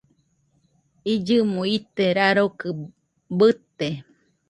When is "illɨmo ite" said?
1.13-2.05